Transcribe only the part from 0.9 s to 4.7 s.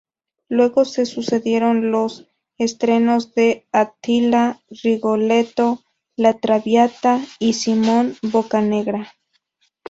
sucedieron los estrenos de "Attila",